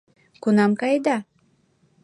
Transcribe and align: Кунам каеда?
Кунам 0.41 0.71
каеда? 0.79 1.17